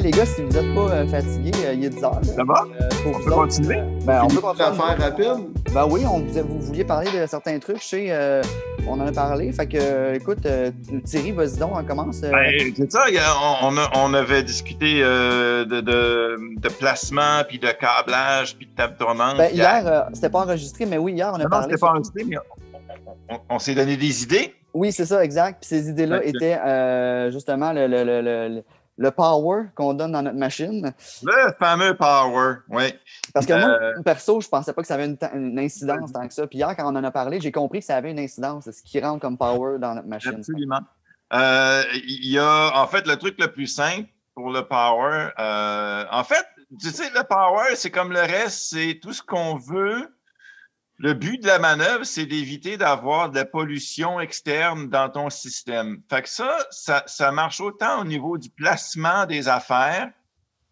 [0.00, 2.20] Hey les gars, si vous n'êtes pas euh, fatigués, euh, il est 10 heures.
[2.24, 2.64] Ça va?
[2.80, 3.76] Euh, On peut autres, continuer?
[3.80, 4.68] euh, ben, on peut continuer.
[4.68, 5.50] affaire rapide.
[5.74, 7.82] Ben oui, on, vous, vous vouliez parler de certains trucs.
[7.82, 8.40] Je sais, euh,
[8.88, 9.52] on en a parlé.
[9.52, 10.70] Fait que, euh, écoute, euh,
[11.04, 12.22] Thierry, vas-y donc, on commence.
[12.24, 13.04] euh, Ben, c'est ça,
[13.62, 18.64] on, on a- on avait discuté euh, de, de, de placement, puis de câblage, puis
[18.64, 19.36] de table tournante.
[19.36, 21.66] ben, hier, euh, c'était pas enregistré, mais oui, hier, on a Non, non, parlé.
[21.74, 22.38] c'était pas enregistré, mais
[23.28, 24.54] on, on- on s'est donné des idées.
[24.72, 25.58] Oui, c'est ça, exact.
[25.60, 28.62] Puis ces idées-là étaient euh, justement le, le, le,
[29.00, 30.92] le, power qu'on donne dans notre machine.
[31.22, 32.92] Le fameux power, oui.
[33.34, 36.34] Parce que Euh, moi, perso, je pensais pas que ça avait une incidence tant que
[36.34, 36.46] ça.
[36.46, 38.64] Puis hier, quand on en a parlé, j'ai compris que ça avait une incidence.
[38.64, 40.34] C'est ce qui rentre comme power dans notre machine.
[40.36, 40.80] Absolument.
[41.32, 45.30] Euh, Il y a, en fait, le truc le plus simple pour le power.
[45.38, 46.44] euh, en fait,
[46.80, 50.08] tu sais, le power, c'est comme le reste, c'est tout ce qu'on veut.
[51.02, 56.02] Le but de la manœuvre, c'est d'éviter d'avoir de la pollution externe dans ton système.
[56.10, 60.10] Fait que ça, ça, ça marche autant au niveau du placement des affaires,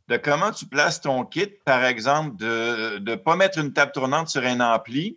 [0.09, 4.29] de comment tu places ton kit, par exemple, de ne pas mettre une table tournante
[4.29, 5.17] sur un ampli.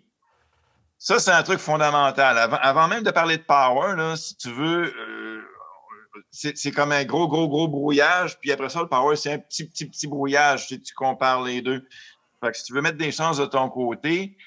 [0.97, 2.37] Ça, c'est un truc fondamental.
[2.37, 5.41] Avant, avant même de parler de power, là, si tu veux, euh,
[6.31, 8.39] c'est comme un gros, gros, gros brouillage.
[8.39, 11.61] Puis après ça, le power, c'est un petit, petit, petit brouillage si tu compares les
[11.61, 11.85] deux.
[12.41, 14.37] Fait que si tu veux mettre des chances de ton côté,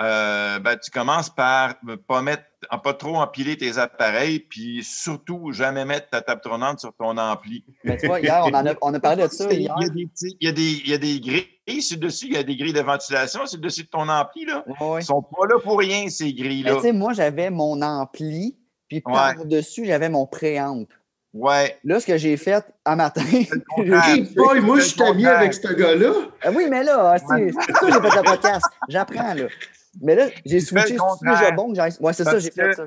[0.00, 4.82] euh, ben, tu commences par ne pas mettre, en pas trop empiler tes appareils, puis
[4.82, 7.64] surtout jamais mettre ta table tournante sur ton ampli.
[7.84, 9.46] Mais tu vois, hier, on, en a, on a parlé de ça.
[9.50, 9.76] Il y Hier.
[9.76, 10.08] a des,
[10.40, 12.42] il y a des, il y a des grilles sur le dessus, il y a
[12.42, 14.46] des grilles de ventilation sur le dessus de ton ampli.
[14.46, 14.64] Là.
[14.66, 15.00] Ouais, ouais.
[15.02, 16.76] Ils sont pas là pour rien, ces Mais grilles-là.
[16.76, 18.56] tu sais, moi, j'avais mon ampli,
[18.88, 19.12] puis Ouais.
[19.12, 20.84] par-dessus, j'avais mon préamp.
[21.32, 21.78] Ouais.
[21.84, 23.22] Là, ce que j'ai fait à matin.
[23.76, 26.12] Hey boy, moi, je suis ami avec ce gars-là.
[26.42, 28.66] Ah oui, mais là, c'est c'est pour ça que j'ai fait le podcast.
[28.88, 29.44] J'apprends, là.
[30.00, 30.96] Mais là, j'ai switché.
[31.22, 31.74] Déjà bon.
[31.74, 32.86] Ouais, c'est ça, j'ai fait ça.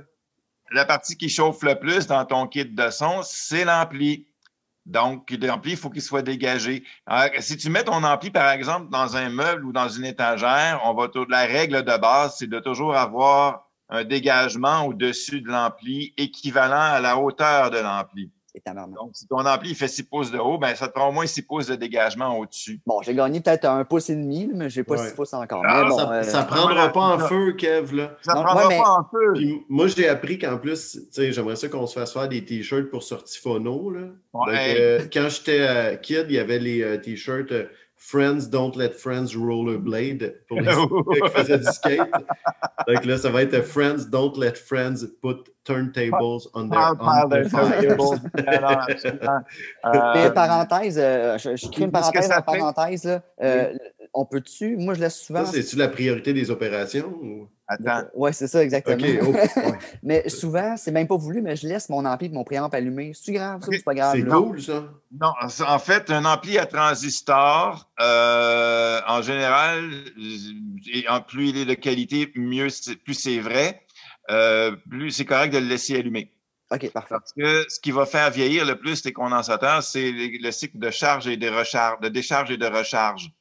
[0.72, 4.28] La partie qui chauffe le plus dans ton kit de son, c'est l'ampli.
[4.86, 6.84] Donc, l'ampli, il faut qu'il soit dégagé.
[7.06, 10.81] Alors, si tu mets ton ampli, par exemple, dans un meuble ou dans une étagère,
[10.84, 16.13] on va la règle de base, c'est de toujours avoir un dégagement au-dessus de l'ampli
[16.18, 18.31] équivalent à la hauteur de l'ampli.
[18.56, 18.96] Et tabarnak.
[18.96, 21.12] Donc, si ton ampli il fait 6 pouces de haut, ben, ça te prend au
[21.12, 22.80] moins 6 pouces de dégagement au-dessus.
[22.86, 25.08] Bon, j'ai gagné peut-être un pouce et demi, mais j'ai pas Ouais.
[25.08, 25.64] six pouces encore.
[25.68, 27.96] Ah, mais bon, ça, euh, ça prendra pas en feu, Kev.
[27.96, 28.16] Là.
[28.22, 29.34] Ça ne prendra ouais, mais- pas en feu.
[29.34, 32.46] Puis moi, j'ai appris qu'en plus, tu sais, j'aimerais ça qu'on se fasse faire des
[32.46, 33.90] t-shirts pour sortie phono.
[33.90, 34.02] Là.
[34.34, 34.46] Ouais.
[34.46, 37.66] Donc, euh, quand j'étais euh, kid, il y avait les euh, t-shirts euh,
[38.06, 40.68] Friends Don't Let Friends Rollerblade pour les
[41.22, 42.12] qui faisaient du skate.
[42.86, 47.30] Donc là, ça va être euh, Friends Don't Let Friends Put Turntables on their parle
[47.30, 47.96] de amplifiers.
[47.96, 48.16] Non,
[48.62, 49.40] non.
[49.86, 53.06] Euh, Mais parenthèse, euh, je, je crée une parenthèse en parenthèse.
[53.06, 53.22] Là.
[53.42, 53.74] Euh,
[54.13, 55.46] On peut-tu, moi je laisse souvent.
[55.46, 57.07] Ça, c'est-tu la priorité des opérations?
[57.22, 58.07] ou- Attends.
[58.13, 58.97] Ouais, c'est ça, exactement.
[58.97, 59.31] OK, oh,
[59.72, 59.78] ouais.
[60.03, 63.13] Mais souvent, c'est même pas voulu, mais je laisse mon ampli et mon préamp allumé.
[63.16, 64.16] C'est grave, ça, ou Ok, c'est pas grave.
[64.16, 64.90] c'est cool, ça.
[65.19, 65.31] Non,
[65.68, 69.90] en fait, un ampli à transistor, euh, en général,
[70.94, 72.68] et en plus il est de qualité, mieux,
[73.06, 73.81] plus c'est vrai,
[74.30, 76.31] euh, plus c'est correct de le laisser allumer.
[76.69, 77.16] OK, parfait.
[77.16, 80.80] Parce que ce qui va faire vieillir le plus tes condensateurs, c'est le le cycle
[80.80, 83.31] de charge et de recharge, de décharge et de recharge.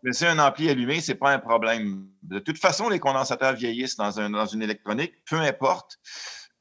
[0.00, 0.06] OK.
[0.06, 2.06] Laisser un ampli allumé, c'est pas un problème.
[2.22, 5.98] De toute façon, les condensateurs vieillissent dans, un, dans une électronique, peu importe.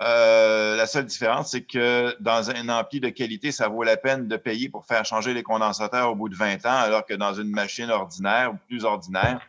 [0.02, 4.28] Euh, la seule différence, c'est que dans un ampli de qualité, ça vaut la peine
[4.28, 7.34] de payer pour faire changer les condensateurs au bout de 20 ans, alors que dans
[7.34, 9.42] une machine ordinaire ou plus ordinaire,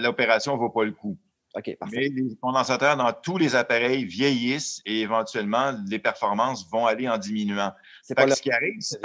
[0.00, 1.16] l'opération ne vaut pas le coup.
[1.54, 1.96] OK, parfait.
[1.96, 7.16] Mais les condensateurs dans tous les appareils vieillissent et éventuellement, les performances vont aller en
[7.16, 7.72] diminuant.
[8.08, 8.98] C'est pas que ce qui arrive, si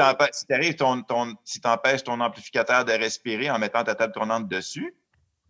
[0.47, 4.95] t'arrives ton, ton, si t'empêches ton amplificateur de respirer en mettant ta table tournante dessus,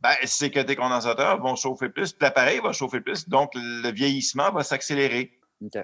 [0.01, 4.51] ben, c'est que tes condensateurs vont chauffer plus, l'appareil va chauffer plus, donc le vieillissement
[4.51, 5.37] va s'accélérer.
[5.63, 5.77] OK.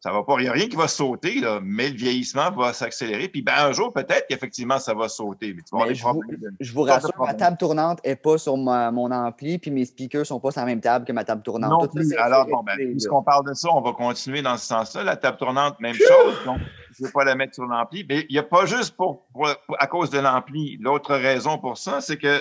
[0.00, 2.72] Ça va pas, il n'y a rien qui va sauter, là, mais le vieillissement va
[2.72, 3.28] s'accélérer.
[3.28, 5.54] Puis ben, un jour, peut-être qu'effectivement, ça va sauter.
[5.54, 5.88] Mais tu vas avoir
[6.28, 9.58] Mais des je vous, je rassure, ma table tournante n'est pas sur ma- mon ampli,
[9.58, 11.70] puis mes speakers ne sont pas sur la même table que ma table tournante.
[11.70, 12.14] Non ça, plus.
[12.16, 15.02] Alors, bon, ben, puisqu'on parle de ça, on va continuer dans ce sens-là.
[15.02, 16.34] La table tournante, même chose.
[16.44, 16.58] Donc,
[16.92, 18.04] je ne vais pas la mettre sur l'ampli.
[18.08, 20.78] Mais il n'y a pas juste pour, pour- pour- à cause de l'ampli.
[20.80, 22.40] L'autre raison pour ça, c'est que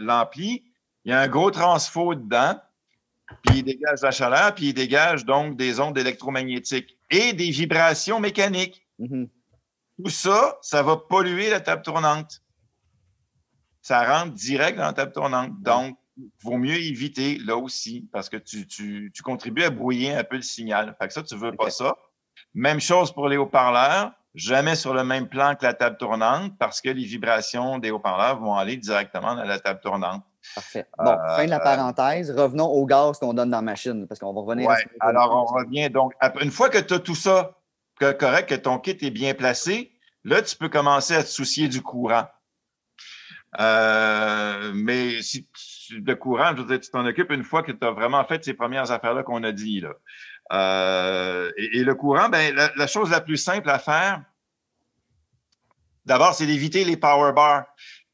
[0.00, 0.64] l'ampli,
[1.04, 2.54] il y a un gros transfo dedans,
[3.42, 8.20] puis il dégage la chaleur, puis il dégage donc des ondes électromagnétiques et des vibrations
[8.20, 8.86] mécaniques.
[8.98, 9.28] Mhm.
[10.02, 12.42] Tout ça, ça va polluer la table tournante.
[13.80, 15.60] Ça rentre direct dans la table tournante.
[15.62, 20.12] Donc, il vaut mieux éviter là aussi parce que tu, tu, tu contribues à brouiller
[20.14, 20.96] un peu le signal.
[20.98, 21.96] Fait que ça, tu veux pas ça.
[22.54, 24.12] Même chose pour les haut-parleurs.
[24.34, 28.40] Jamais sur le même plan que la table tournante parce que les vibrations des haut-parleurs
[28.40, 30.24] vont aller directement dans la table tournante.
[30.54, 30.86] Parfait.
[30.98, 32.30] Bon, Euh, fin de la parenthèse.
[32.30, 34.84] Revenons au gaz qu'on donne dans la machine, parce qu'on va revenir Ouais.
[35.00, 36.12] Alors, on revient donc.
[36.20, 37.52] après- Une fois que tu as tout ça
[38.00, 39.90] que- correct, que ton kit est bien placé,
[40.26, 42.26] Là, tu peux commencer à te soucier du courant.
[43.60, 45.46] Euh, mais si
[45.90, 48.42] le courant, je veux dire, tu t'en occupes une fois que tu as vraiment fait
[48.42, 49.80] ces premières affaires-là qu'on a dit.
[49.82, 49.90] Là.
[50.52, 54.22] Euh, et, le courant, ben, la, chose la plus simple à faire,
[56.06, 57.66] d'abord, c'est d'éviter les power bars.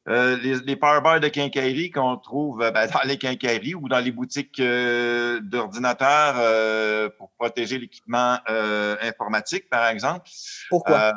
[0.09, 4.11] Euh, les, power bars de quincaillerie qu'on trouve ben, dans les quincailleries ou dans les
[4.11, 10.29] boutiques d'ordinateurs pour protéger l'équipement informatique, par exemple.
[10.71, 11.13] Pourquoi?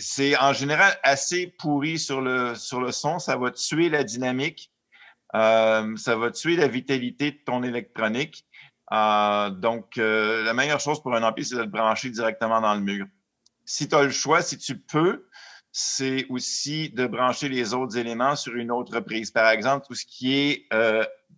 [0.00, 3.18] c'est en général assez pourri sur le, sur le son.
[3.18, 4.72] Ça va tuer la dynamique.
[5.34, 8.46] Euh, ça va tuer la vitalité de ton électronique.
[8.92, 12.74] Euh, donc, euh, la meilleure chose pour un ampli, c'est de le brancher directement dans
[12.74, 13.06] le mur.
[13.64, 15.27] Si tu as le choix, si tu peux,
[15.72, 19.30] c'est aussi de brancher les autres éléments sur une autre prise.
[19.30, 20.68] Par exemple, tout ce qui est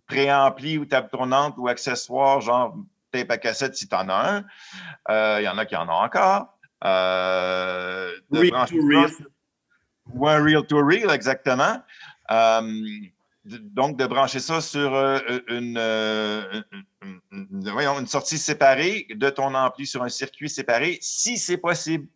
[0.07, 2.75] préampli ou table tournante ou accessoire, genre
[3.11, 4.43] tape à cassette si tu en as
[5.09, 5.39] un.
[5.39, 6.57] Il y en a qui en ont encore.
[6.83, 9.09] Euh, real to real.
[10.13, 11.81] Ouais, real to real, exactement.
[12.31, 12.81] Euh,
[13.45, 15.77] donc, de brancher ça sur euh, une
[18.07, 22.07] sortie séparée de ton ampli sur un circuit séparé, si c'est possible.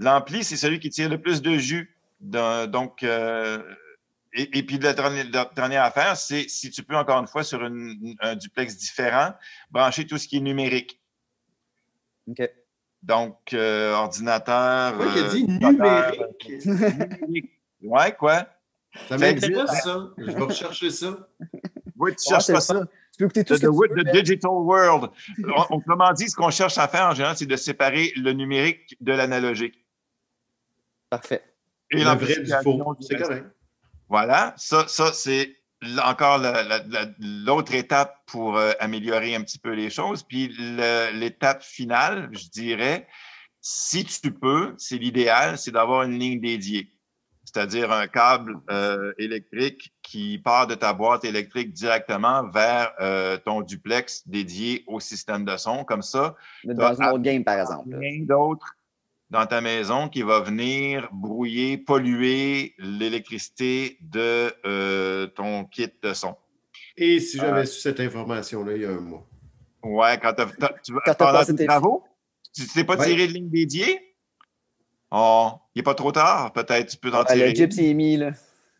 [0.00, 1.94] L'ampli, c'est celui qui tire le plus de jus.
[2.20, 3.04] donc,
[4.32, 8.76] et, puis la dernière, affaire, c'est si tu peux encore une fois sur un duplex
[8.76, 9.34] différent,
[9.70, 11.00] brancher tout ce qui est numérique.
[12.28, 12.48] OK.
[13.02, 14.94] Donc, euh, ordinateur.
[14.98, 17.54] Oui, il a dit euh, numérique.
[17.82, 18.46] Ouais, quoi?
[19.08, 20.10] Ça m'intéresse, ça.
[20.18, 21.16] Je vais rechercher ça.
[21.96, 22.82] Oui, tu cherches pas ça.
[23.16, 25.10] Tu peux tout the, the Digital World.
[25.70, 29.12] Autrement dit, ce qu'on cherche à faire en général, c'est de séparer le numérique de
[29.12, 29.79] l'analogique.
[31.10, 31.42] Parfait.
[31.90, 32.96] Et le vrai du faux.
[33.00, 33.46] C'est correct.
[34.08, 34.54] Voilà.
[34.56, 35.56] Ça, ça c'est
[36.04, 36.40] encore
[37.18, 40.22] l'autre étape pour euh, améliorer un petit peu les choses.
[40.22, 40.48] Puis
[41.14, 43.06] l'étape finale, je dirais,
[43.60, 46.92] si tu peux, c'est l'idéal, c'est d'avoir une ligne dédiée.
[47.44, 53.62] C'est-à-dire un câble euh, électrique qui part de ta boîte électrique directement vers euh, ton
[53.62, 55.82] duplex dédié au système de son.
[55.84, 56.36] Comme ça.
[56.62, 57.96] Dans un autre game, par exemple.
[57.96, 58.76] Rien d'autre
[59.30, 66.34] dans ta maison qui va venir brouiller, polluer l'électricité de euh, ton kit de son.
[66.96, 69.26] Et si j'avais euh, su cette information-là il y a un mois?
[69.82, 72.04] Ouais, quand, tu as, pendant tes travaux,
[72.54, 74.14] tu ne t'es pas tiré de ligne dédiée?
[75.10, 77.48] Oh, il n'est pas trop tard, peut-être tu peux t'en tirer.
[77.48, 78.32] Le gypsy mis, là.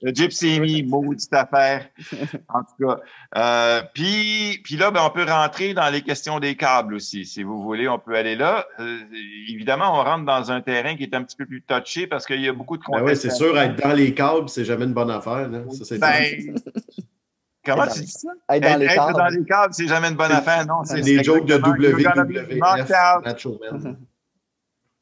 [0.02, 1.88] Le Gypsy maudite affaire.
[2.48, 3.00] En tout cas.
[3.36, 7.24] Euh, puis, puis là, ben, on peut rentrer dans les questions des câbles aussi.
[7.24, 8.66] Si vous voulez, on peut aller là.
[8.80, 8.98] Euh,
[9.48, 12.40] évidemment, on rentre dans un terrain qui est un petit peu plus touché parce qu'il
[12.40, 14.94] y a beaucoup de ben Oui, c'est sûr, être dans les câbles, c'est jamais une
[14.94, 15.48] bonne affaire.
[15.70, 16.56] Ça, ben,
[17.64, 18.30] Comment tu dis ça?
[18.50, 19.12] Être dans les câbles.
[19.12, 20.82] dans les câbles, c'est jamais une bonne affaire, non?
[20.84, 21.58] C'est des jokes de.
[21.58, 21.74] Ben,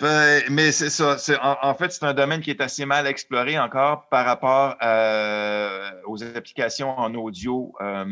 [0.00, 1.16] mais c'est ça.
[1.62, 4.76] En, fait, c'est un domaine qui est assez mal exploré encore par rapport
[6.06, 7.74] aux applications en audio.
[7.80, 8.04] Euh,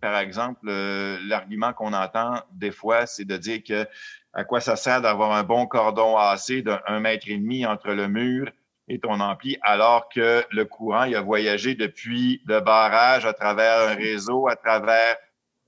[0.00, 3.86] par exemple, euh, l'argument qu'on entend des fois, c'est de dire que
[4.32, 8.08] à quoi ça sert d'avoir un bon cordon AC d'un mètre et demi entre le
[8.08, 8.50] mur
[8.88, 13.88] et ton ampli, alors que le courant, il a voyagé depuis le barrage à travers
[13.88, 15.16] un réseau, à travers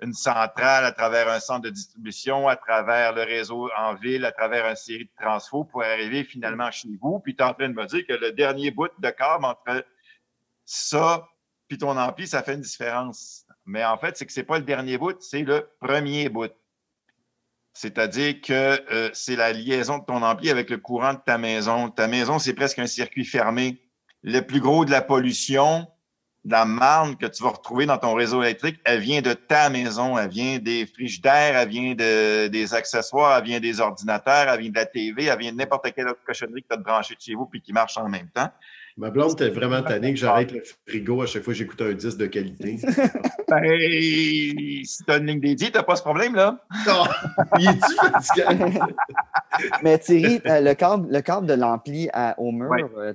[0.02, 4.32] une centrale à travers un centre de distribution, à travers le réseau en ville, à
[4.32, 7.20] travers une série de transfos pour arriver finalement chez vous.
[7.20, 9.84] Puis tu es en train de me dire que le dernier bout de câble entre
[10.64, 11.26] ça
[11.68, 13.44] puis ton ampli, ça fait une différence.
[13.64, 16.52] Mais en fait, c'est que c'est pas le dernier bout, c'est le premier bout.
[17.72, 21.90] C'est-à-dire que euh, c'est la liaison de ton ampli avec le courant de ta maison.
[21.90, 23.82] Ta maison, c'est presque un circuit fermé.
[24.22, 25.86] Le plus gros de la pollution,
[26.48, 30.16] la marne que tu vas retrouver dans ton réseau électrique, elle vient de ta maison,
[30.16, 34.70] elle vient des frigidaires, elle vient de, des accessoires, elle vient des ordinateurs, elle vient
[34.70, 37.20] de la TV, elle vient de n'importe quelle autre cochonnerie que tu as branché de
[37.20, 38.50] chez vous puis qui marche en même temps.
[38.98, 41.92] Ma blonde était vraiment tannée que j'arrête le frigo à chaque fois que j'écoute un
[41.92, 42.78] disque de qualité.
[43.48, 43.62] ben,
[44.84, 46.64] si tu as une ligne dédiée, tu n'as pas ce problème-là.
[46.86, 47.04] Non,
[47.58, 48.42] il est-tu?
[49.82, 53.12] Mais Thierry, euh, le câble, le câble de l'ampli au mur, euh,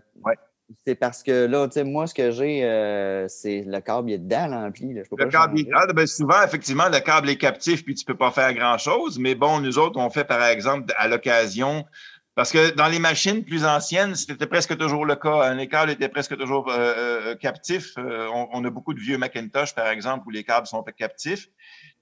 [0.86, 4.14] c'est parce que là, tu sais, moi, ce que j'ai, euh, c'est le câble il
[4.14, 4.94] est dedans, l'ampli.
[4.94, 5.94] Le câble est dedans.
[5.94, 9.20] Ben, souvent, effectivement, le câble est captif, puis tu ne peux pas faire grand-chose.
[9.20, 11.86] Mais bon, nous autres, on fait, par exemple, à l'occasion,
[12.34, 15.54] parce que dans les machines plus anciennes, c'était presque toujours le cas.
[15.54, 17.94] Les câbles étaient presque toujours euh, euh, captifs.
[17.98, 21.48] On, on, a beaucoup de vieux Macintosh, par exemple, où les câbles sont captifs.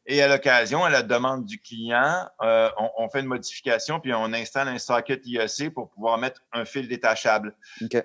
[0.05, 4.33] Et à l'occasion, à la demande du client, euh, on, fait une modification puis on
[4.33, 7.55] installe un socket IEC pour pouvoir mettre un fil détachable.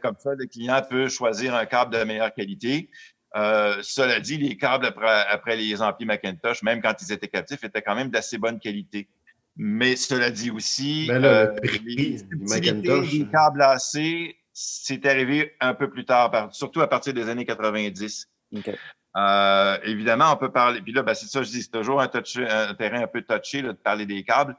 [0.03, 2.91] Comme ça, le client peut choisir un câble de meilleure qualité.
[3.37, 7.83] Euh, cela dit, les câbles après, les amplis Macintosh, même quand ils étaient captifs, étaient
[7.83, 9.09] quand même d'assez bonne qualité.
[9.57, 13.11] Mais cela dit aussi, Ben là, le euh, prix les Macintosh.
[13.11, 18.29] des câbles AC, c'est arrivé un peu plus tard, surtout à partir des années 90.
[18.57, 18.71] OK.
[19.17, 20.81] Euh, évidemment, on peut parler.
[20.81, 23.23] Puis là, ben, c'est ça, je dis, c'est toujours un, touché- un terrain un peu
[23.23, 24.57] touché là, de parler des câbles.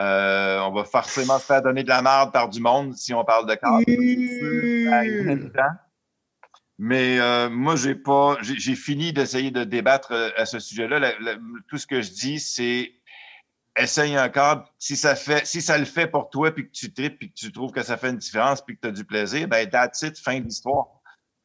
[0.00, 3.24] Euh, on va forcément se faire donner de la merde par du monde si on
[3.24, 3.84] parle de câbles.
[5.52, 5.76] Temps.
[6.78, 11.12] Mais euh, moi, j'ai pas, j'ai fini d'essayer de débattre euh, à ce sujet-là.
[11.68, 12.94] Tout ce que je dis, c'est
[13.76, 14.64] essaye un câble.
[14.78, 17.34] Si ça fait, si ça le fait pour toi, puis que tu tripes, puis que
[17.34, 20.02] tu trouves que ça fait une différence, puis que tu as du plaisir, ben that's
[20.02, 20.86] it, fin de l'histoire.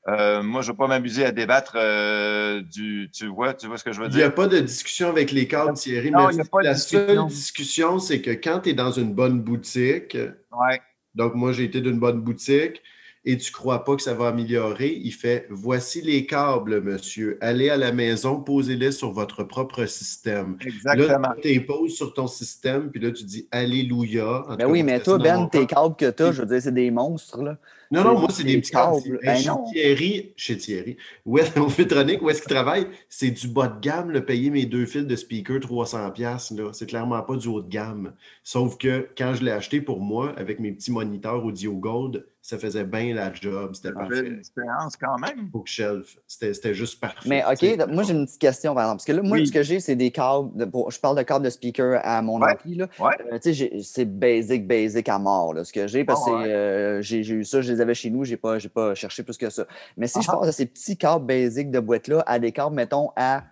[0.10, 3.10] Euh, moi, je ne vais pas m'amuser à débattre euh, du.
[3.14, 4.36] Tu vois, tu vois ce que je veux Il n'y a dire?
[4.36, 6.12] pas de discussion avec les câbles, Thierry.
[6.12, 7.08] Non, mais il y a pas de la discussion.
[7.08, 10.16] seule discussion, c'est que quand tu es dans une bonne boutique,
[10.52, 10.82] Ouais.
[11.14, 12.82] donc moi j'ai été d'une bonne boutique,
[13.28, 17.38] et tu ne crois pas que ça va améliorer, il fait Voici les câbles, monsieur.
[17.42, 20.58] Allez à la maison, posez-les sur votre propre système.
[20.66, 21.28] Exactement.
[21.28, 24.46] Là, tu poses sur ton système, puis là, tu dis Alléluia.
[24.48, 26.62] En tout Ben oui, mais toi, Ben, tes câbles que tu as, je veux dire,
[26.62, 27.58] c'est des monstres, là.
[27.92, 29.20] Non, non, moi, c'est des des petits câbles.
[29.22, 29.50] Ben chez.
[29.74, 32.88] Thierry, chez Thierry, où est, au Fitronic, où est-ce qu'il travaille?
[33.10, 36.14] C'est du bas de gamme, le payer mes deux fils de speaker 300$.
[36.14, 36.70] piastres, Là.
[36.72, 38.14] C'est clairement pas du haut de gamme.
[38.44, 42.58] Sauf que quand je l'ai acheté pour moi, avec mes petits moniteurs Audio Gold, ça
[42.58, 43.72] faisait bien la job.
[43.76, 44.26] C'était parfait.
[44.40, 45.48] expérience quand même.
[45.50, 46.18] Bookshelf.
[46.28, 47.28] C'était c'était juste parfait.
[47.28, 48.98] Mais OK, moi j'ai une petite question par exemple.
[49.00, 49.48] Parce que là, moi, Oui.
[49.48, 50.56] ce que j'ai, c'est des câbles.
[50.56, 52.54] de- pour- je parle de câbles de speaker à mon Ouais.
[52.54, 52.76] ampli.
[52.76, 52.88] Là.
[53.00, 53.12] Ouais.
[53.32, 56.30] Euh, tu sais, j'ai- c'est basic, basic à mort, là, ce que j'ai, parce que
[56.32, 56.48] Ah ouais.
[56.48, 59.38] euh, j'ai eu ça, je les avais chez nous, j'ai pas, j'ai pas cherché plus
[59.38, 59.66] que ça.
[59.98, 63.10] Mais si je passe de ces petits câbles basic de boîte-là à des câbles, mettons,
[63.18, 63.44] à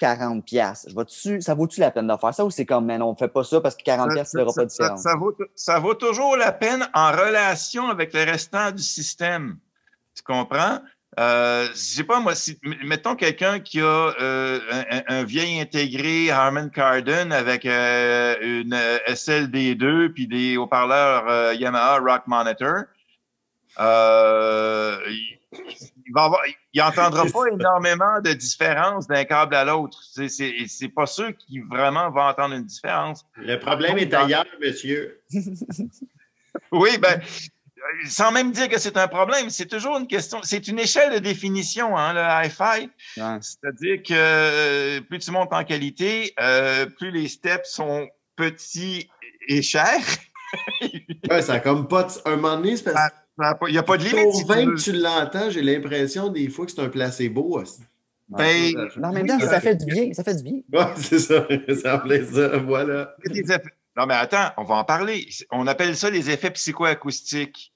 [0.00, 2.98] 40$, piastres, je vais-tu- ça vaut-tu la peine de faire ça ou c'est comme, mais
[2.98, 5.02] non, on fait pas ça parce que 40$, piastres, tu verras pas de ça, différence?
[5.02, 9.56] ça vaut, ça vaut toujours la peine en relation avec le restant du système.
[10.14, 10.78] Tu comprends?
[11.18, 13.84] Euh, je sais pas, moi, si, mettons quelqu'un qui a
[14.20, 14.58] euh,
[15.06, 22.22] un, vieil intégré Harman Kardon avec euh, une euh, SLD2 puis des haut-parleurs Yamaha Rock
[22.26, 22.82] Monitor.
[23.78, 24.98] Euh,
[26.06, 26.40] il, va avoir,
[26.72, 29.98] il entendra pas énormément de différence d'un câble à l'autre.
[30.12, 33.24] C'est, c'est, c'est pas sûr qu'il vraiment va entendre une différence.
[33.36, 35.20] Le problème est ailleurs, monsieur.
[36.70, 37.20] Oui, ben,
[38.06, 41.18] sans même dire que c'est un problème, c'est toujours une question, c'est une échelle de
[41.18, 42.88] définition, hein, le hi-fi.
[43.20, 43.38] Ouais.
[43.40, 48.06] C'est-à-dire que euh, plus tu montes en qualité, euh, plus les steps sont
[48.36, 49.10] petits
[49.48, 49.98] et chers.
[51.28, 52.06] Ouais, ça a comme pas.
[52.24, 54.32] Un moment donné, c'est parce Ça- ça a pas- Il n'y a pas de limite.
[54.32, 54.74] si tu convainc veux.
[54.74, 57.60] que tu l'entends, j'ai l'impression des fois que c'est un placebo.
[57.60, 57.82] aussi.
[58.28, 60.60] Ben, Mais en même temps, ça fait du bien, ça fait du bien.
[60.72, 61.46] Ouais, c'est ça.
[61.82, 62.56] Ça me plaît ça.
[62.58, 63.14] Voilà.
[63.96, 65.28] Non, mais attends, on va en parler.
[65.52, 67.72] On appelle ça les effets psychoacoustiques.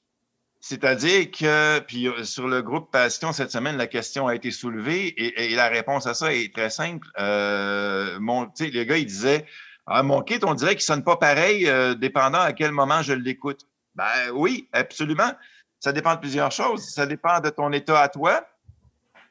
[0.60, 5.06] C'est-à-dire que, puis euh, sur le groupe Passion, cette semaine, la question a été soulevée
[5.06, 7.06] et, et la réponse à ça est très simple.
[7.20, 9.46] Euh, mon, tu sais, le gars, il disait
[9.86, 13.12] ah, Mon kit, on dirait qu'il sonne pas pareil, euh, dépendant à quel moment je
[13.12, 13.67] l'écoute.
[13.98, 15.32] Ben oui, absolument.
[15.80, 16.84] Ça dépend de plusieurs choses.
[16.88, 18.46] Ça dépend de ton état à toi,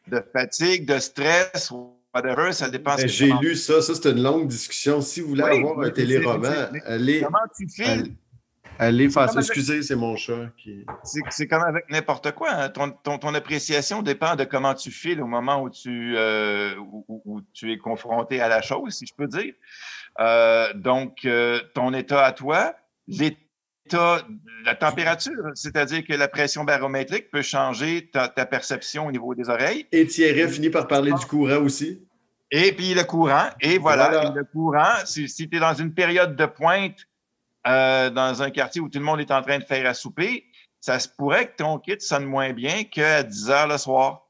[0.08, 1.72] de fatigue, de stress,
[2.14, 2.52] whatever.
[2.52, 2.96] Ça dépend.
[2.96, 3.82] Ben, J'ai lu ça.
[3.82, 5.00] Ça, c'est une longue discussion.
[5.02, 8.14] Si vous voulez Oui, avoir un téléroman, allez, Comment tu files?
[8.80, 9.40] allez faire ça.
[9.40, 10.86] Excusez, c'est mon chat qui.
[11.30, 12.52] C'est comme avec n'importe quoi.
[12.52, 12.70] hein.
[12.70, 16.76] Ton, ton- ton appréciation dépend de comment tu files au moment où tu, euh,
[17.08, 19.54] où tu es confronté à la chose, si je peux dire.
[20.20, 22.74] Euh, donc, euh, ton état à toi,
[23.08, 23.38] l'état,
[23.94, 29.50] la température, c'est-à-dire que la pression barométrique peut changer ta, ta perception au niveau des
[29.50, 29.88] oreilles.
[29.92, 32.02] Et Thierry finit par parler du courant aussi.
[32.52, 34.30] Et puis le courant, et voilà, Voilà.
[34.30, 36.98] et le courant, si, si tu es dans une période de pointe,
[37.68, 40.46] euh, dans un quartier où tout le monde est en train de faire à souper,
[40.80, 44.28] ça se pourrait que ton kit sonne moins bien qu'à 10 heures le soir.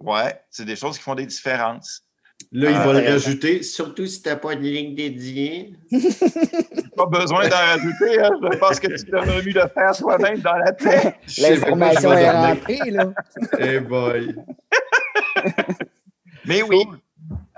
[0.00, 2.03] Ouais, c'est des choses qui font des différences.
[2.52, 5.74] Là, il Ah, va le rajouter, surtout si tu n'as pas de ligne dédiée.
[6.96, 8.30] Pas besoin d'en rajouter, hein.
[8.52, 11.14] je pense que tu t'aurais mieux de faire toi-même dans la tête.
[11.40, 13.12] L'information est rentrée, là.
[13.58, 14.34] Eh boy.
[16.46, 16.84] Mais oui.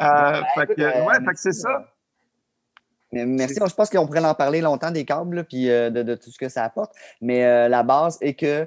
[0.01, 1.93] Euh, fait que, euh, ouais, c'est ça.
[3.13, 3.55] Merci.
[3.67, 6.31] Je pense qu'on pourrait en parler longtemps des câbles, là, puis euh, de, de tout
[6.31, 6.93] ce que ça apporte.
[7.21, 8.67] Mais euh, la base est que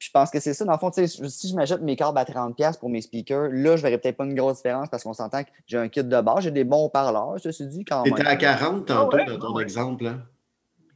[0.00, 0.64] je pense que c'est ça.
[0.64, 3.82] Dans le fond, si je m'achète mes câbles à 30$ pour mes speakers, là, je
[3.82, 6.40] verrais peut-être pas une grosse différence parce qu'on s'entend que j'ai un kit de base.
[6.44, 8.18] J'ai des bons parleurs, ceci dit, quand Tu même.
[8.20, 9.62] étais à 40 tantôt ouais, dans ton ouais.
[9.62, 10.06] exemple.
[10.06, 10.22] Hein?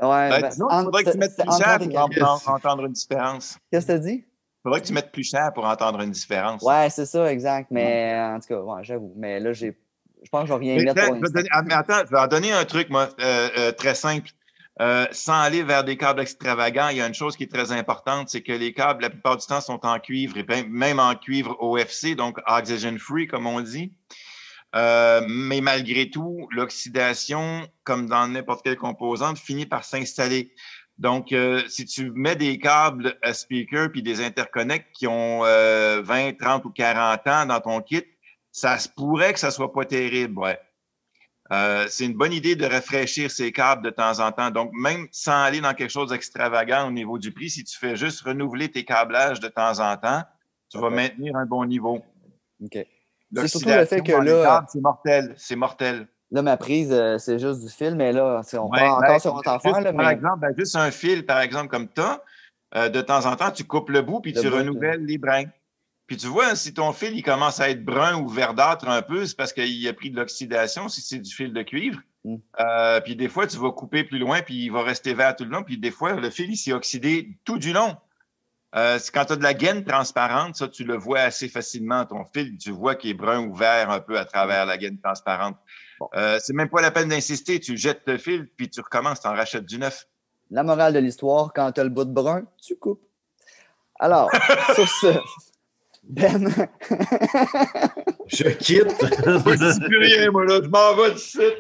[0.01, 2.49] Ouais, Ben, ben, sinon, il faudrait que tu mettes plus cher 30 et pour 40.
[2.49, 3.59] entendre, une différence.
[3.71, 4.25] Qu'est-ce que tu dit?
[4.25, 6.63] Il faudrait que tu mettes plus cher pour entendre une différence.
[6.63, 7.71] Ouais, c'est ça, exact.
[7.71, 9.13] Mais en tout cas, ouais, j'avoue.
[9.17, 9.77] Mais là, j'ai.
[10.23, 11.35] Je pense que je vais rien mettre pour attends, je vais l'instant.
[11.37, 14.31] donner- ah, mais attends, je vais en donner un truc, moi, euh, euh, très simple.
[14.81, 17.71] Euh, sans aller vers des câbles extravagants, il y a une chose qui est très
[17.71, 21.15] importante, c'est que les câbles, la plupart du temps, sont en cuivre, et même en
[21.15, 23.93] cuivre OFC, donc oxygen free, comme on dit.
[24.75, 30.53] Euh, mais malgré tout, l'oxydation, comme dans n'importe quelle composante, finit par s'installer.
[30.99, 36.37] Donc, euh, si tu mets des câbles à speaker puis des interconnects qui ont 20,
[36.37, 38.05] 30 ou 40 ans dans ton kit,
[38.51, 40.59] ça se pourrait que ça soit pas terrible, ouais.
[41.53, 44.51] Euh, c'est une bonne idée de rafraîchir ces câbles de temps en temps.
[44.51, 47.97] Donc, même sans aller dans quelque chose d'extravagant au niveau du prix, si tu fais
[47.97, 50.23] juste renouveler tes câblages de temps en temps,
[50.71, 52.03] tu vas maintenir un bon niveau.
[52.63, 52.87] OK.
[53.37, 54.65] C'est surtout le fait que là.
[54.69, 55.35] C'est mortel.
[55.37, 56.07] C'est mortel.
[56.31, 59.51] Là, ma prise, euh, c'est juste du fil, mais là, on part encore sur notre
[59.51, 59.81] affaire.
[59.81, 62.25] Là, Par exemple, ben, juste un fil, par exemple, comme ça,
[62.75, 65.45] euh, de temps en temps, tu coupes le bout puis tu renouvelles les brins.
[66.07, 69.25] Puis tu vois, si ton fil il commence à être brun ou verdâtre un peu,
[69.25, 72.01] c'est parce qu'il a pris de l'oxydation, si c'est du fil de cuivre.
[72.25, 72.37] Mm.
[72.61, 75.45] Euh, puis des fois, tu vas couper plus loin, puis il va rester vert tout
[75.45, 75.63] le long.
[75.63, 77.97] Puis des fois, le fil, il s'est oxydé tout du long.
[78.77, 82.25] Euh, quand tu as de la gaine transparente, ça, tu le vois assez facilement, ton
[82.25, 82.59] fil.
[82.59, 85.57] Tu vois qu'il est brun ou vert un peu à travers la gaine transparente.
[86.15, 87.61] Euh, c'est même pas la peine d'insister.
[87.61, 90.07] Tu jettes le fil, puis tu recommences, tu en rachètes du neuf.
[90.51, 93.01] La morale de l'histoire, quand tu as le bout de brun, tu coupes.
[94.01, 94.29] Alors,
[94.75, 95.07] sur ce,
[96.09, 96.49] ben.
[98.27, 98.95] je quitte.
[99.01, 100.61] je dis plus rien, moi, là.
[100.63, 101.55] Je m'en vais du site.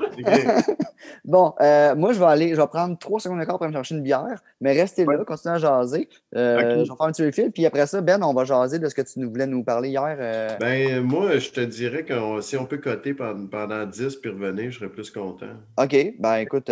[1.24, 3.94] bon, euh, moi, je vais aller, je vais prendre trois secondes encore pour me chercher
[3.94, 6.08] une bière, mais restez là, continuez à jaser.
[6.36, 8.88] Euh, je vais faire un petit fil, puis après ça, Ben, on va jaser de
[8.88, 10.16] ce que tu nous voulais nous parler hier.
[10.20, 10.50] Euh.
[10.60, 14.78] Ben, moi, je te dirais que si on peut coter pendant, 10 puis revenir, je
[14.78, 15.46] serais plus content.
[15.78, 16.70] OK, ben écoute,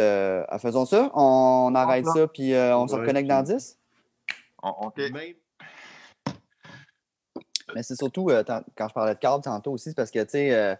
[0.61, 1.11] faisons ça.
[1.15, 3.79] On arrête ça, puis on se reconnecte dans 10.
[4.63, 5.01] OK.
[7.75, 8.43] Mais c'est surtout, euh,
[8.77, 10.75] quand je parlais de câbles tantôt aussi, c'est parce que, tu sais, euh,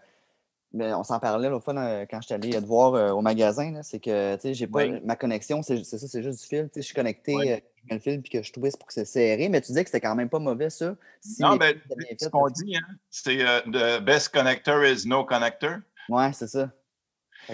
[0.71, 1.73] ben, on s'en parlait l'autre fois
[2.05, 4.87] quand je suis allé te voir euh, au magasin, c'est que, tu sais, j'ai pas,
[5.03, 6.63] ma connexion, c'est ça, c'est juste du fil.
[6.65, 8.93] Tu sais, je suis connecté, je mets le fil, puis que je twist pour que
[8.93, 10.95] c'est serré, mais tu disais que c'était quand même pas mauvais, ça.
[11.39, 15.77] non, mais ben, ce qu'on dit, hein, c'est the best connector is no connector.
[16.09, 16.71] Ouais, c'est ça.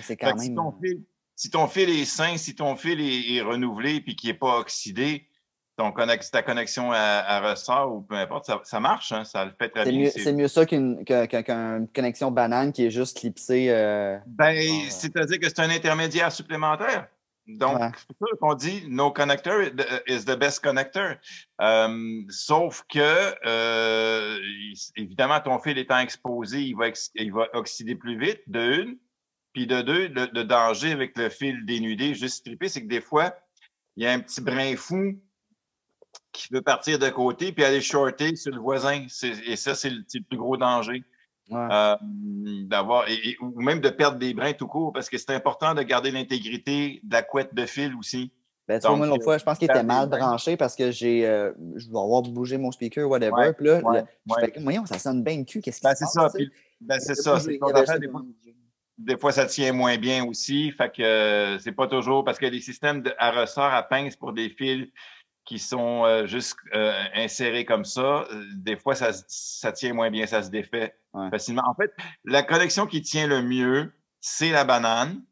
[0.02, 0.40] C'est quand même...
[0.40, 1.04] Si ton, fil,
[1.36, 4.60] si ton, fil, est sain, si ton fil est, est renouvelé, puis qu'il n'est pas
[4.60, 5.28] oxydé,
[5.80, 9.90] ton ta connexion à, ressort ou peu importe, ça, marche, hein, ça le fait très
[9.90, 10.10] bien.
[10.10, 11.06] C'est mieux ça qu'une
[11.96, 13.68] connexion banane qui est juste clipsée.
[13.70, 17.08] Euh, ben, c'est-à-dire que c'est un intermédiaire supplémentaire.
[17.48, 19.62] Donc, c'est ça qu'on dit no connector
[20.06, 21.16] is the best connector.
[21.62, 24.38] Euh, sauf que, euh,
[24.98, 28.98] évidemment, ton fil étant exposé, il va, il va oxyder plus vite, de une.
[29.54, 33.34] Puis de deux, le, danger avec le fil dénudé, juste strippé, c'est que des fois,
[33.96, 35.20] il y a un petit brin fou
[36.32, 39.06] qui veut partir de côté puis aller shorter sur le voisin.
[39.46, 41.04] Et ça, c'est le, plus gros danger.
[41.52, 41.96] Euh,
[42.68, 43.06] d'avoir
[43.42, 47.00] ou même de perdre des brins tout court parce que c'est important de garder l'intégrité
[47.02, 48.32] de la couette de fil aussi.
[48.68, 51.52] Ben, vois, moi, l'autre fois, je pense qu'il était mal branché parce que j'ai, euh,
[51.76, 53.52] je vais avoir bougé mon speaker, whatever.
[53.58, 53.82] puis là,
[54.28, 55.60] je fais, voyons, ça sonne bien cul.
[55.60, 56.30] Qu'est-ce ben, c'est ça.
[56.80, 57.40] ben, c'est ça.
[57.40, 58.10] des,
[59.00, 60.72] des, fois, ça tient moins bien aussi.
[60.74, 64.16] Fait que euh, c'est pas toujours parce que les systèmes de, à ressort à pince
[64.16, 64.88] pour des fils
[65.50, 70.12] qui sont euh, juste euh, insérés comme ça, euh, des fois, ça, ça, tient moins
[70.12, 70.96] bien, ça se défait
[71.32, 71.64] facilement.
[71.66, 71.92] En fait,
[72.24, 75.24] la connexion qui tient le mieux, c'est la banane.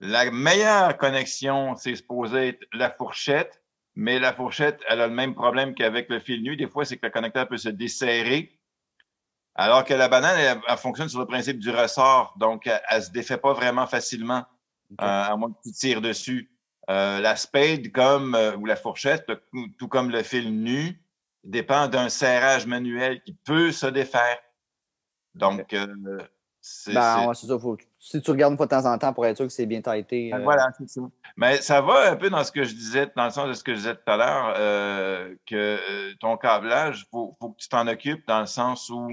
[0.00, 3.62] La meilleure connexion, c'est supposé être la fourchette,
[3.94, 6.56] mais la fourchette, elle a le même problème qu'avec le fil nu.
[6.56, 8.58] Des fois, c'est que le connecteur peut se desserrer,
[9.54, 13.10] alors que la banane, elle, fonctionne sur le principe du ressort, donc elle ne se
[13.12, 14.44] défait pas vraiment facilement,
[14.98, 16.50] à moins que tu tires dessus.
[16.88, 19.26] Euh, la spade comme, euh, ou la fourchette,
[19.76, 21.00] tout comme le fil nu,
[21.42, 24.38] dépend d'un serrage manuel qui peut se défaire.
[25.34, 25.86] Donc, euh,
[26.60, 26.94] c'est.
[26.94, 27.46] Ben, ça.
[27.98, 29.80] si tu regardes une fois de temps en temps pour être sûr que c'est bien
[29.80, 30.30] taillé.
[30.30, 31.00] Ben, voilà, c'est ça.
[31.36, 33.64] Mais ça va un peu dans ce que je disais, dans le sens de ce
[33.64, 34.54] que je disais tout à l'heure,
[35.44, 39.10] que ton câblage, il faut, faut, que tu t'en occupes dans le sens où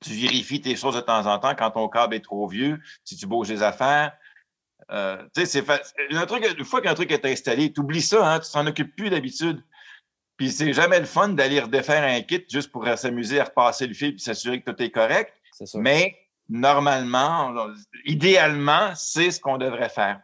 [0.00, 3.16] tu vérifies tes choses de temps en temps quand ton câble est trop vieux, si
[3.16, 4.16] tu bouges les affaires.
[4.92, 5.64] Euh, c'est
[6.26, 9.10] truc, une fois qu'un truc est installé, tu oublies ça, hein, tu t'en occupes plus
[9.10, 9.62] d'habitude.
[10.36, 13.94] Puis c'est jamais le fun d'aller redéfaire un kit juste pour s'amuser à repasser le
[13.94, 15.32] fil et s'assurer que tout est correct.
[15.74, 16.14] Mais
[16.48, 17.54] normalement,
[18.04, 20.20] idéalement, c'est ce qu'on devrait faire.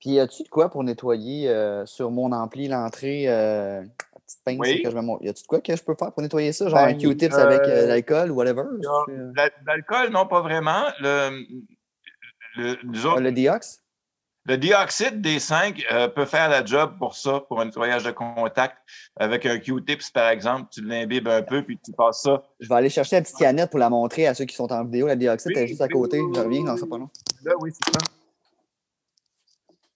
[0.00, 3.82] Puis y a-tu de quoi pour nettoyer euh, sur mon ampli l'entrée euh,
[4.26, 6.52] petite pince que je vais Y a-tu de quoi que je peux faire pour nettoyer
[6.52, 6.68] ça?
[6.68, 8.62] Genre un ben, Q-tips avec l'alcool ou whatever?
[9.66, 10.84] L'alcool, non, pas vraiment.
[11.00, 11.44] Le,
[12.56, 13.82] le, ah, le diox?
[14.48, 18.12] Le dioxyde des 5 euh, peut faire la job pour ça, pour un nettoyage de
[18.12, 18.76] contact.
[19.16, 22.44] Avec un Q-tips, par exemple, tu l'imbibes un peu, puis tu passes ça.
[22.60, 24.84] Je vais aller chercher la petite canette pour la montrer à ceux qui sont en
[24.84, 25.08] vidéo.
[25.08, 26.20] La dioxyde est juste à côté.
[26.32, 27.10] Je reviens dans ça pas long.
[27.42, 27.98] Là, oui, c'est ça.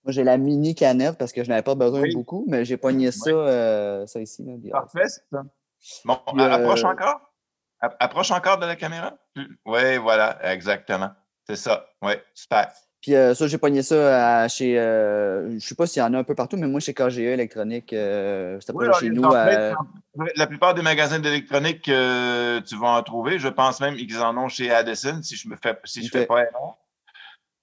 [0.03, 2.77] Moi, j'ai la mini canette parce que je n'avais pas besoin de beaucoup, mais j'ai
[2.77, 4.45] pogné ça, euh, ça ici.
[4.45, 5.45] Là, Parfait, c'est ça.
[6.05, 7.21] Bon, approche euh, encore?
[7.81, 9.17] Approche encore de la caméra?
[9.65, 11.11] Oui, voilà, exactement.
[11.47, 11.87] C'est ça.
[12.03, 12.73] Oui, super.
[13.01, 14.79] Puis euh, ça, j'ai pogné ça chez.
[14.79, 17.19] Euh, je sais pas s'il y en a un peu partout, mais moi, chez KGE
[17.19, 19.31] Électronique, euh, c'était pas chez nous.
[20.37, 23.39] La plupart des magasins d'électronique, tu vas en trouver.
[23.39, 26.27] Je pense même qu'ils en ont chez Addison, si je me fais, si je fais
[26.27, 26.77] pas erreur.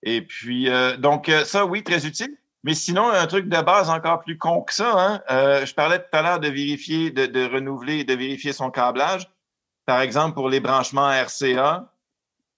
[0.02, 2.36] Et puis, donc, ça, oui, très utile.
[2.63, 5.21] Mais sinon, un truc de base encore plus con que ça, hein,
[5.63, 9.30] je parlais tout à l'heure de vérifier, de, de renouveler, de vérifier son câblage.
[9.86, 11.93] Par exemple, pour les branchements RCA,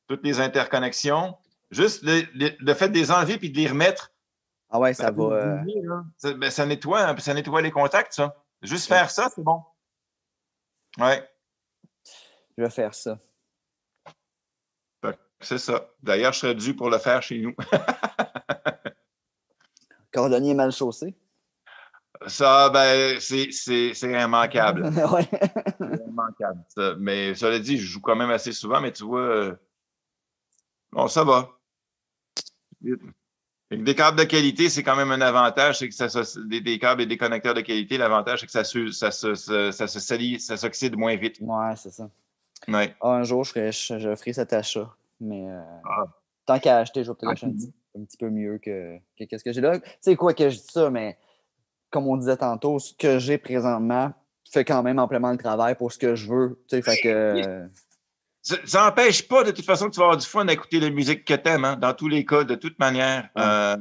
[0.08, 1.36] toutes les interconnexions,
[1.71, 4.12] juste le, fait de les enlever puis de les remettre.
[4.69, 5.23] Ah ouais, ça, va.
[5.23, 8.36] Euh, ben, ça, nettoie, ça nettoie les contacts, ça.
[8.62, 9.63] Juste faire ça, c'est bon.
[10.99, 11.27] Ouais.
[12.58, 13.17] Je vais faire ça.
[15.41, 15.89] C'est ça.
[16.03, 17.55] D'ailleurs, je serais dû pour le faire chez nous.
[20.12, 21.15] Cordonnier mal chaussé.
[22.27, 23.49] Ça, ben, c'est
[24.03, 24.84] immanquable.
[25.13, 25.29] ouais.
[25.79, 26.65] c'est immanquable.
[26.99, 29.55] Mais cela dit, je joue quand même assez souvent, mais tu vois, euh,
[30.91, 31.49] bon, ça va.
[32.82, 36.08] Des câbles de qualité, c'est quand même un avantage, c'est que ça,
[36.46, 40.00] des, câbles et des connecteurs de qualité, l'avantage, c'est que ça, se, ça, ça se
[40.00, 41.38] salit, ça s'oxyde moins vite.
[41.39, 42.10] Ouais, c'est ça.
[42.68, 42.96] Ouais.
[43.02, 44.89] Ah, un jour, je ferai, je, ferai cet achat.
[45.22, 46.06] Mais euh, ah.
[46.46, 47.48] tant qu'à acheter, je vais peut-être acheter
[47.96, 49.80] un, petit, peu mieux que, qu'est-ce que j'ai là.
[49.80, 51.18] Tu sais quoi que je dis ça, mais
[51.92, 54.13] comme on disait tantôt, ce que j'ai présentement
[54.52, 56.60] fait quand même amplement le travail pour ce que je veux.
[56.68, 57.70] Tu sais, fait que.
[58.66, 60.90] Ça n'empêche pas de toute façon que tu vas avoir du fun à écouter la
[60.90, 63.30] musique que tu aimes, hein, dans tous les cas, de toute manière.
[63.38, 63.76] Euh,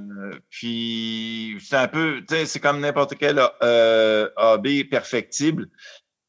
[0.50, 5.68] puis c'est un peu, tu sais, c'est comme n'importe quel euh, AB perfectible.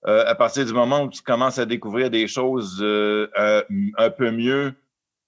[0.07, 4.73] Euh, à partir du moment où tu commences à découvrir des choses un peu mieux,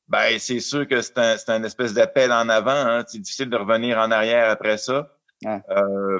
[0.08, 2.71] ben c'est sûr que c'est un, un, espèce d'appel en avant.
[2.71, 3.04] Hein.
[3.08, 5.17] C'est difficile de revenir en arrière après ça.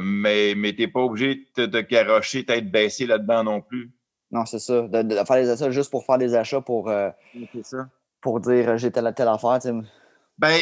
[0.02, 3.92] mais mais tu n'es pas obligé de te garocher, tête baissée là-dedans non plus.
[4.32, 4.82] Non, c'est ça.
[4.88, 7.10] De, faire des achats juste pour faire des achats pour, euh,
[8.22, 9.60] pour dire euh, j'ai telle, telle affaire.
[10.38, 10.58] Ben,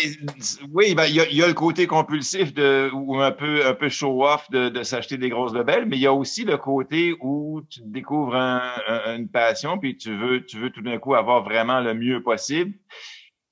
[0.74, 4.50] oui, ben, il y, a le côté compulsif de, ou un peu, un peu show-off
[4.50, 8.36] de, s'acheter des grosses bebelles, mais il y a aussi le côté où tu découvres
[8.36, 12.74] une passion, puis tu veux, tu veux tout d'un coup avoir vraiment le mieux possible.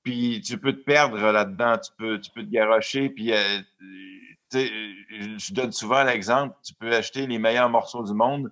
[0.02, 3.60] Puis tu peux te perdre là-dedans, tu peux, tu peux te garocher, puis euh,
[4.52, 8.50] je donne souvent l'exemple, tu peux acheter les meilleurs morceaux du monde,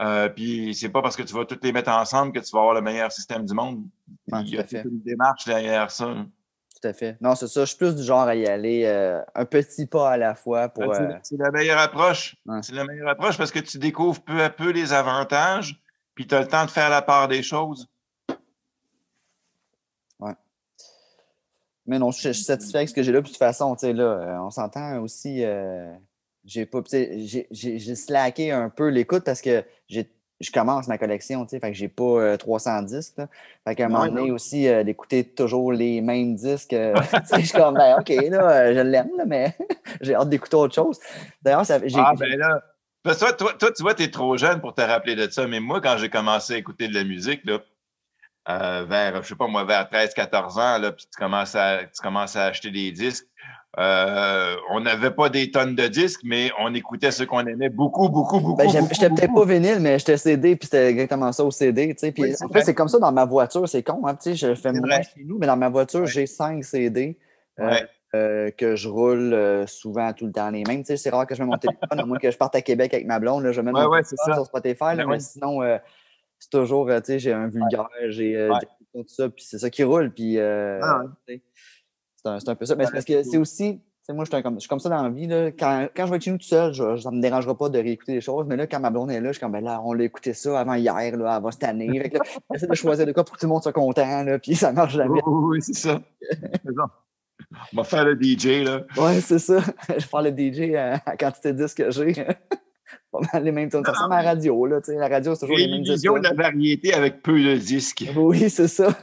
[0.00, 2.60] euh, puis c'est pas parce que tu vas toutes les mettre ensemble que tu vas
[2.60, 3.84] avoir le meilleur système du monde.
[4.28, 6.14] Il y a une démarche derrière ça.
[6.80, 7.16] Tout à fait.
[7.22, 7.60] Non, c'est ça.
[7.60, 10.68] Je suis plus du genre à y aller euh, un petit pas à la fois
[10.68, 10.86] pour.
[10.86, 12.36] Ben, euh, c'est la meilleure approche.
[12.60, 15.80] C'est la meilleure approche parce que tu découvres peu à peu les avantages,
[16.14, 17.88] puis tu as le temps de faire la part des choses.
[20.20, 20.34] Ouais.
[21.86, 23.22] Mais non, je, suis satisfait avec ce que j'ai là.
[23.22, 25.42] Puis de toute façon, tu sais, là, on s'entend aussi
[26.46, 29.64] j'ai pas j'ai slacké un peu l'écoute parce que
[30.40, 33.14] je commence ma collection, tu sais, fait que j'ai pas 300 euh, disques.
[33.16, 33.28] Là.
[33.66, 36.94] Fait qu'à un moment donné aussi, euh, d'écouter toujours les mêmes disques, euh,
[37.32, 39.56] je suis comme, ben, OK, là, je l'aime, mais
[40.00, 41.00] j'ai hâte d'écouter autre chose.
[41.42, 41.98] D'ailleurs, j'ai.
[41.98, 42.62] Ah, ben là,
[43.02, 45.60] toi, toi, toi, tu vois, tu es trop jeune pour te rappeler de ça, mais
[45.60, 47.60] moi, quand j'ai commencé à écouter de la musique, là,
[48.84, 52.36] vers, je sais pas moi, vers 13-14 ans, là, puis tu commences, à, tu commences
[52.36, 53.26] à acheter des disques,
[53.78, 58.08] euh, on n'avait pas des tonnes de disques, mais on écoutait ce qu'on aimait beaucoup,
[58.08, 58.56] beaucoup, beaucoup.
[58.56, 61.94] Ben, j'étais peut-être pas vinyle, mais j'étais CD, puis c'était exactement ça au CD.
[61.94, 64.00] Puis, en fait, c'est comme ça dans ma voiture, c'est con.
[64.06, 67.18] Hein, je fais moins chez nous, mais dans ma voiture, j'ai cinq CD.
[67.58, 67.74] Euh,
[68.14, 70.82] euh, que je roule souvent tout le temps les mêmes.
[70.84, 73.06] C'est rare que je mette mon téléphone, à moins que je parte à Québec avec
[73.06, 73.44] ma blonde.
[73.44, 75.60] Là, je mets mon téléphone sur Spotify, là, mais sinon,
[76.38, 78.48] c'est toujours, j'ai un vulgaire, j'ai
[78.94, 80.10] tout ça, puis c'est ça qui roule.
[80.12, 81.02] Puis, ah,
[82.40, 82.74] c'est un, peu ça.
[82.76, 83.80] Mais c'est parce que c'est aussi.
[84.08, 85.26] Moi, je suis, comme, je suis comme ça dans la vie.
[85.26, 85.50] Là.
[85.50, 87.68] Quand, quand je vais être chez nous tout seul, je, ça ne me dérangera pas
[87.68, 88.46] de réécouter des choses.
[88.46, 90.32] Mais là, quand ma blonde est là, je suis comme, ben là, on l'a écouté
[90.32, 92.12] ça avant hier, là, elle va cette année.
[92.52, 94.70] J'essaie de choisir de quoi pour que tout le monde soit content, là, puis ça
[94.70, 95.20] marche jamais.
[95.26, 96.00] Oui, c'est ça.
[97.72, 98.82] On va faire le DJ, là.
[98.96, 99.58] Oui, c'est ça.
[99.88, 102.12] Je vais faire le DJ à la quantité de disques que j'ai.
[103.10, 104.78] Pas mal les mêmes Ça ressemble à la radio, là.
[104.86, 106.04] La radio, c'est toujours les mêmes disques.
[106.04, 108.04] de la variété avec peu de disques.
[108.14, 108.96] Oui, c'est ça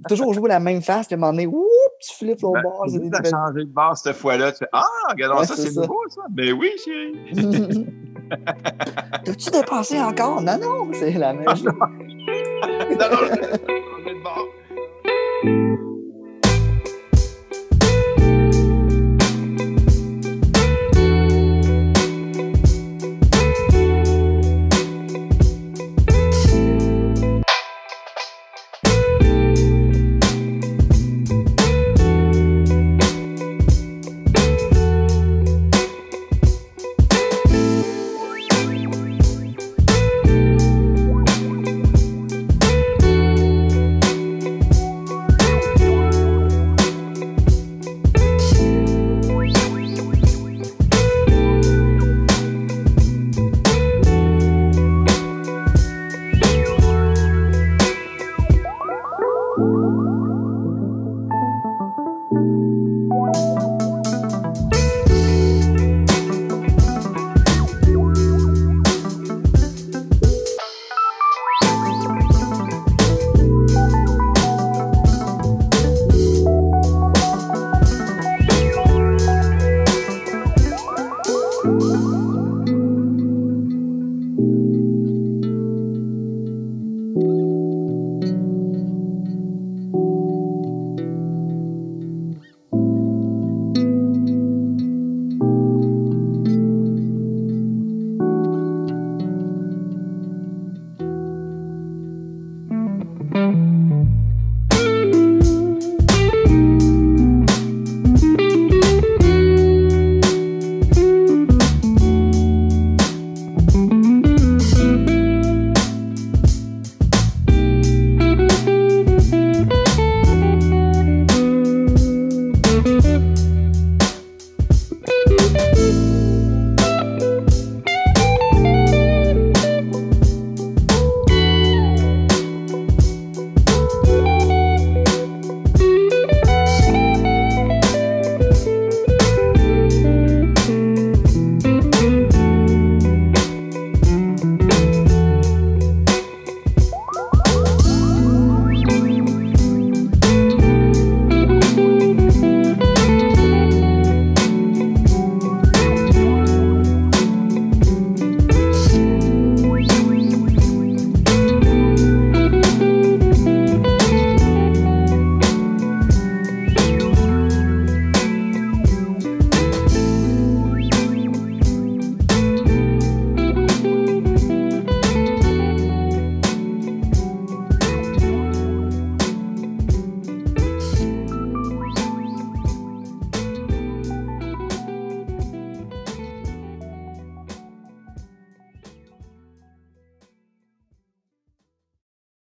[0.08, 1.48] toujours jouer la même face, puis à un moment donné,
[2.00, 2.86] tu flippes au ben, bord.
[2.88, 4.52] Tu as changé de base cette fois-là.
[4.52, 6.22] Tu fais Ah, regardons ça, c'est nouveau, ça.
[6.30, 7.86] Ben oui, chérie.
[9.24, 10.40] T'as-tu dépensé encore?
[10.40, 11.64] Non, non, c'est la même chose.
[11.64, 11.76] non,
[12.98, 13.79] non,